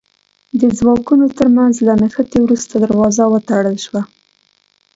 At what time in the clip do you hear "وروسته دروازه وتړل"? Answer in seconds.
2.41-3.77